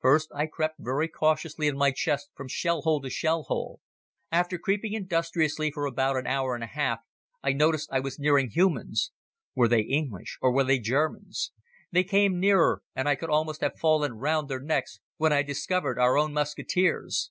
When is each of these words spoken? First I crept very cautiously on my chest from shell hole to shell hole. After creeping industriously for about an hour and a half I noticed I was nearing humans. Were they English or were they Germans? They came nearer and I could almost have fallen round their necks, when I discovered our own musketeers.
First 0.00 0.30
I 0.34 0.44
crept 0.46 0.74
very 0.78 1.08
cautiously 1.08 1.66
on 1.70 1.78
my 1.78 1.90
chest 1.90 2.28
from 2.34 2.48
shell 2.48 2.82
hole 2.82 3.00
to 3.00 3.08
shell 3.08 3.44
hole. 3.44 3.80
After 4.30 4.58
creeping 4.58 4.92
industriously 4.92 5.70
for 5.70 5.86
about 5.86 6.16
an 6.18 6.26
hour 6.26 6.54
and 6.54 6.62
a 6.62 6.66
half 6.66 6.98
I 7.42 7.54
noticed 7.54 7.88
I 7.90 7.98
was 8.00 8.18
nearing 8.18 8.50
humans. 8.50 9.10
Were 9.54 9.68
they 9.68 9.80
English 9.80 10.36
or 10.42 10.52
were 10.52 10.64
they 10.64 10.80
Germans? 10.80 11.52
They 11.90 12.04
came 12.04 12.38
nearer 12.38 12.82
and 12.94 13.08
I 13.08 13.14
could 13.14 13.30
almost 13.30 13.62
have 13.62 13.78
fallen 13.78 14.18
round 14.18 14.50
their 14.50 14.60
necks, 14.60 15.00
when 15.16 15.32
I 15.32 15.42
discovered 15.42 15.98
our 15.98 16.18
own 16.18 16.34
musketeers. 16.34 17.30